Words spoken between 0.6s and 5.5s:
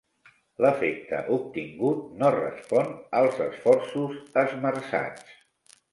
L'efecte obtingut no respon als esforços esmerçats.